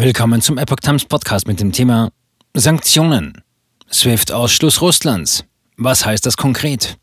[0.00, 2.12] Willkommen zum Epoch Times Podcast mit dem Thema
[2.54, 3.42] Sanktionen.
[3.92, 5.42] SWIFT-Ausschluss Russlands.
[5.76, 6.96] Was heißt das konkret?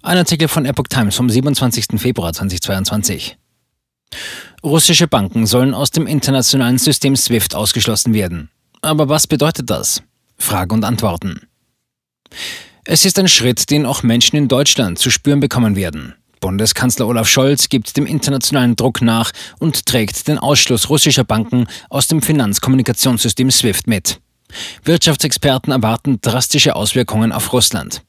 [0.00, 2.00] Ein Artikel von Epoch Times vom 27.
[2.00, 3.36] Februar 2022.
[4.64, 8.48] Russische Banken sollen aus dem internationalen System SWIFT ausgeschlossen werden.
[8.80, 10.02] Aber was bedeutet das?
[10.38, 11.42] Frage und Antworten.
[12.86, 16.14] Es ist ein Schritt, den auch Menschen in Deutschland zu spüren bekommen werden.
[16.40, 22.06] Bundeskanzler Olaf Scholz gibt dem internationalen Druck nach und trägt den Ausschluss russischer Banken aus
[22.06, 24.20] dem Finanzkommunikationssystem SWIFT mit.
[24.84, 28.02] Wirtschaftsexperten erwarten drastische Auswirkungen auf Russland.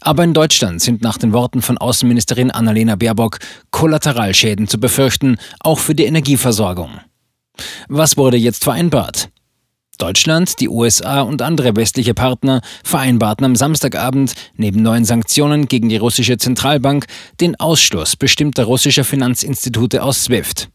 [0.00, 3.38] Aber in Deutschland sind nach den Worten von Außenministerin Annalena Baerbock
[3.70, 7.00] Kollateralschäden zu befürchten, auch für die Energieversorgung.
[7.88, 9.28] Was wurde jetzt vereinbart?
[9.96, 15.96] Deutschland, die USA und andere westliche Partner vereinbarten am Samstagabend neben neuen Sanktionen gegen die
[15.96, 17.06] russische Zentralbank
[17.40, 20.68] den Ausschluss bestimmter russischer Finanzinstitute aus SWIFT.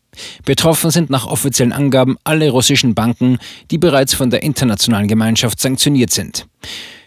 [0.45, 3.37] Betroffen sind nach offiziellen Angaben alle russischen Banken,
[3.71, 6.47] die bereits von der internationalen Gemeinschaft sanktioniert sind.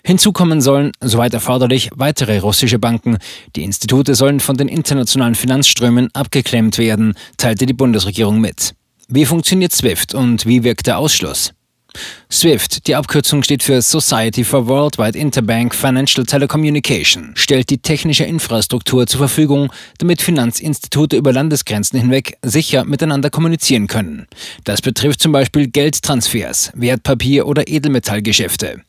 [0.04, 3.18] Hinzu kommen sollen, soweit erforderlich, weitere russische Banken.
[3.54, 8.74] Die Institute sollen von den internationalen Finanzströmen abgeklemmt werden, teilte die Bundesregierung mit.
[9.08, 11.52] Wie funktioniert SWIFT und wie wirkt der Ausschluss?
[12.30, 19.06] SWIFT, die Abkürzung steht für Society for Worldwide Interbank Financial Telecommunication, stellt die technische Infrastruktur
[19.06, 24.26] zur Verfügung, damit Finanzinstitute über Landesgrenzen hinweg sicher miteinander kommunizieren können.
[24.64, 28.82] Das betrifft zum Beispiel Geldtransfers, Wertpapier- oder Edelmetallgeschäfte.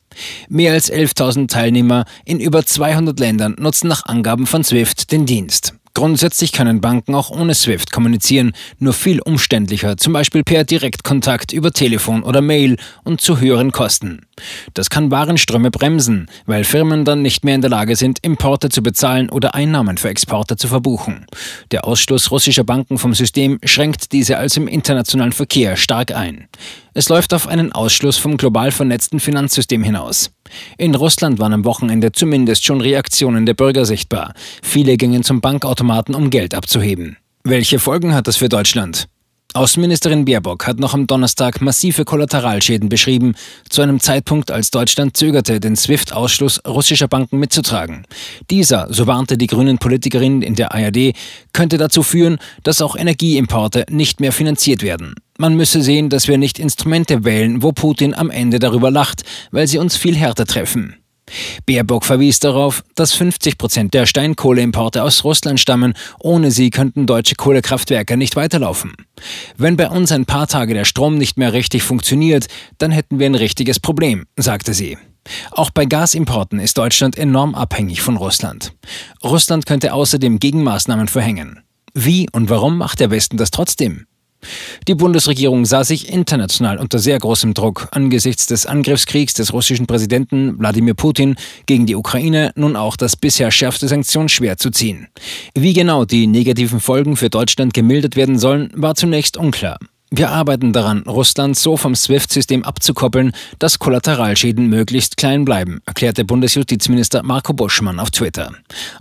[0.48, 5.74] Mehr als 11.000 Teilnehmer in über 200 Ländern nutzen nach Angaben von SWIFT den Dienst.
[5.96, 11.72] Grundsätzlich können Banken auch ohne SWIFT kommunizieren, nur viel umständlicher, zum Beispiel per Direktkontakt über
[11.72, 14.26] Telefon oder Mail und zu höheren Kosten.
[14.74, 18.82] Das kann Warenströme bremsen, weil Firmen dann nicht mehr in der Lage sind, Importe zu
[18.82, 21.28] bezahlen oder Einnahmen für Exporte zu verbuchen.
[21.72, 26.48] Der Ausschluss russischer Banken vom System schränkt diese also im internationalen Verkehr stark ein.
[26.96, 30.30] Es läuft auf einen Ausschluss vom global vernetzten Finanzsystem hinaus.
[30.78, 34.34] In Russland waren am Wochenende zumindest schon Reaktionen der Bürger sichtbar.
[34.62, 37.18] Viele gingen zum Bankautomaten, um Geld abzuheben.
[37.44, 39.08] Welche Folgen hat das für Deutschland?
[39.56, 43.36] Außenministerin Baerbock hat noch am Donnerstag massive Kollateralschäden beschrieben,
[43.70, 48.08] zu einem Zeitpunkt, als Deutschland zögerte, den SWIFT-Ausschluss russischer Banken mitzutragen.
[48.50, 51.14] Dieser, so warnte die grünen Politikerin in der ARD,
[51.54, 55.14] könnte dazu führen, dass auch Energieimporte nicht mehr finanziert werden.
[55.38, 59.68] Man müsse sehen, dass wir nicht Instrumente wählen, wo Putin am Ende darüber lacht, weil
[59.68, 60.96] sie uns viel härter treffen.
[61.66, 65.94] Baerbock verwies darauf, dass 50 Prozent der Steinkohleimporte aus Russland stammen.
[66.20, 68.94] Ohne sie könnten deutsche Kohlekraftwerke nicht weiterlaufen.
[69.58, 73.26] Wenn bei uns ein paar Tage der Strom nicht mehr richtig funktioniert, dann hätten wir
[73.26, 74.98] ein richtiges Problem, sagte sie.
[75.52, 78.74] Auch bei Gasimporten ist Deutschland enorm abhängig von Russland.
[79.24, 81.62] Russland könnte außerdem Gegenmaßnahmen verhängen.
[81.94, 84.06] Wie und warum macht der Westen das trotzdem?
[84.88, 90.60] Die Bundesregierung sah sich international unter sehr großem Druck angesichts des Angriffskriegs des russischen Präsidenten
[90.60, 95.08] Wladimir Putin gegen die Ukraine nun auch das bisher schärfste Sanktionsschwert zu ziehen.
[95.56, 99.78] Wie genau die negativen Folgen für Deutschland gemildert werden sollen, war zunächst unklar.
[100.16, 107.24] Wir arbeiten daran, Russland so vom SWIFT-System abzukoppeln, dass Kollateralschäden möglichst klein bleiben, erklärte Bundesjustizminister
[107.24, 108.52] Marco Buschmann auf Twitter.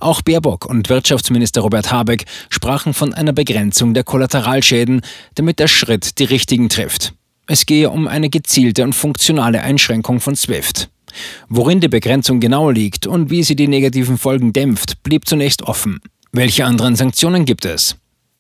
[0.01, 5.03] Auch Baerbock und Wirtschaftsminister Robert Habeck sprachen von einer Begrenzung der Kollateralschäden,
[5.35, 7.13] damit der Schritt die richtigen trifft.
[7.47, 10.89] Es gehe um eine gezielte und funktionale Einschränkung von SWIFT.
[11.51, 16.01] Worin die Begrenzung genau liegt und wie sie die negativen Folgen dämpft, blieb zunächst offen.
[16.33, 17.97] Welche anderen Sanktionen gibt es?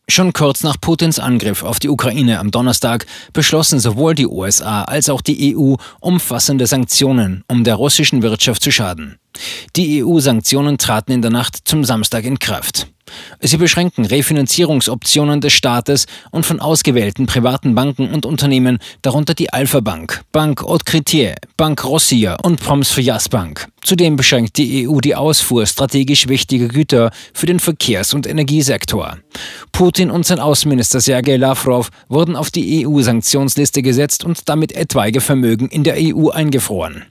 [0.09, 5.09] Schon kurz nach Putins Angriff auf die Ukraine am Donnerstag beschlossen sowohl die USA als
[5.09, 9.19] auch die EU umfassende Sanktionen, um der russischen Wirtschaft zu schaden.
[9.77, 12.89] Die EU-Sanktionen traten in der Nacht zum Samstag in Kraft.
[13.41, 19.81] Sie beschränken Refinanzierungsoptionen des Staates und von ausgewählten privaten Banken und Unternehmen, darunter die Alpha
[19.81, 23.69] Bank, Bank Haute Critier, Bank Rossier und Promsfrias Bank.
[23.83, 29.19] Zudem beschränkt die EU die Ausfuhr strategisch wichtiger Güter für den Verkehrs- und Energiesektor.
[29.73, 35.69] Putin und sein Außenminister Sergei Lavrov wurden auf die EU-Sanktionsliste gesetzt und damit etwaige Vermögen
[35.69, 37.07] in der EU eingefroren.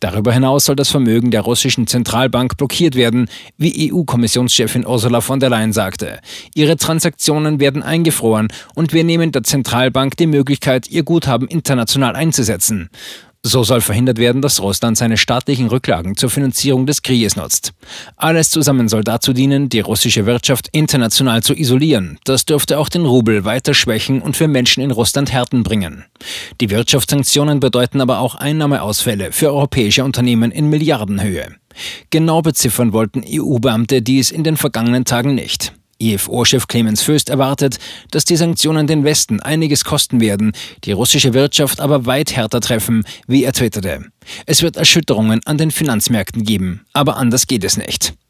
[0.00, 5.50] Darüber hinaus soll das Vermögen der russischen Zentralbank blockiert werden, wie EU-Kommissionschefin Ursula von der
[5.50, 6.18] Leyen sagte.
[6.54, 12.90] Ihre Transaktionen werden eingefroren und wir nehmen der Zentralbank die Möglichkeit, ihr Guthaben international einzusetzen.
[13.44, 17.72] So soll verhindert werden, dass Russland seine staatlichen Rücklagen zur Finanzierung des Krieges nutzt.
[18.16, 22.20] Alles zusammen soll dazu dienen, die russische Wirtschaft international zu isolieren.
[22.24, 26.04] Das dürfte auch den Rubel weiter schwächen und für Menschen in Russland Härten bringen.
[26.60, 31.56] Die Wirtschaftssanktionen bedeuten aber auch Einnahmeausfälle für europäische Unternehmen in Milliardenhöhe.
[32.10, 35.72] Genau beziffern wollten EU-Beamte dies in den vergangenen Tagen nicht.
[36.02, 37.78] IFO-Chef Clemens Föst erwartet,
[38.10, 40.52] dass die Sanktionen den Westen einiges kosten werden,
[40.84, 44.04] die russische Wirtschaft aber weit härter treffen, wie er twitterte.
[44.46, 48.14] Es wird Erschütterungen an den Finanzmärkten geben, aber anders geht es nicht.